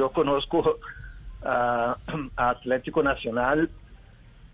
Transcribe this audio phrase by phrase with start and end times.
[0.00, 0.78] yo conozco
[1.42, 1.96] a,
[2.36, 3.68] Atlético Nacional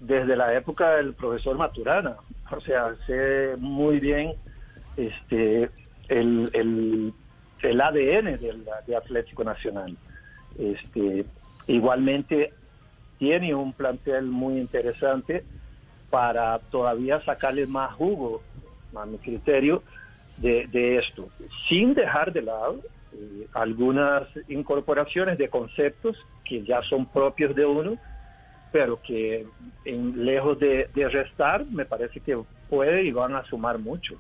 [0.00, 2.16] desde la época del profesor Maturana.
[2.50, 4.32] O sea, sé muy bien
[4.96, 5.70] este
[6.08, 7.14] el, el,
[7.62, 8.40] el ADN
[8.86, 9.96] de Atlético Nacional.
[10.58, 11.24] Este,
[11.68, 12.52] igualmente
[13.18, 15.44] tiene un plantel muy interesante
[16.10, 18.42] para todavía sacarle más jugo,
[18.96, 19.82] a mi criterio,
[20.38, 21.28] de, de esto,
[21.68, 22.80] sin dejar de lado
[23.18, 27.96] eh, algunas incorporaciones de conceptos que ya son propios de uno,
[28.72, 29.46] pero que
[29.84, 34.16] en, lejos de, restar, me parece que puede y van a sumar mucho.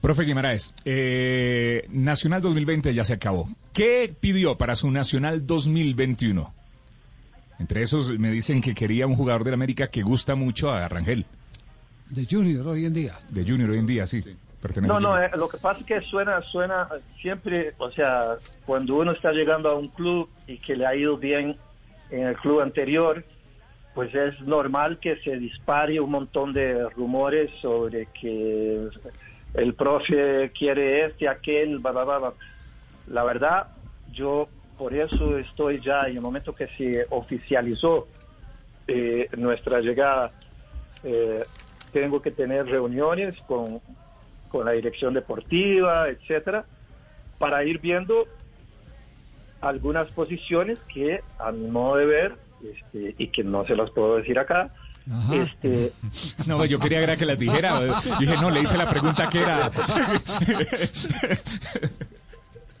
[0.00, 3.48] Profe Guimaraes, eh, Nacional 2020 ya se acabó.
[3.72, 6.52] ¿Qué pidió para su Nacional 2021?
[7.58, 11.24] Entre esos me dicen que quería un jugador del América que gusta mucho a Rangel.
[12.10, 13.18] De Junior hoy en día.
[13.30, 14.22] De Junior hoy en día, sí.
[14.82, 16.88] No, no, eh, lo que pasa es que suena, suena
[17.20, 21.18] siempre, o sea, cuando uno está llegando a un club y que le ha ido
[21.18, 21.56] bien
[22.10, 23.22] en el club anterior,
[23.94, 28.88] pues es normal que se dispare un montón de rumores sobre que
[29.54, 32.32] el profe quiere este, aquel, bla, bla, bla.
[33.08, 33.68] La verdad,
[34.12, 38.08] yo por eso estoy ya en el momento que se oficializó
[38.88, 40.32] eh, nuestra llegada,
[41.02, 41.44] eh,
[41.92, 43.80] tengo que tener reuniones con
[44.54, 46.64] con la dirección deportiva, etcétera,
[47.40, 48.24] para ir viendo
[49.60, 54.14] algunas posiciones que a mi modo de ver este, y que no se las puedo
[54.16, 54.70] decir acá.
[55.32, 55.90] Este,
[56.46, 57.80] no, yo quería que las dijera.
[58.20, 59.68] dije, no, le hice la pregunta que era.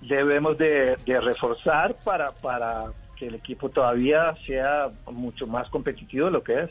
[0.00, 2.84] Debemos de, de reforzar para, para
[3.16, 6.70] que el equipo todavía sea mucho más competitivo de lo que es.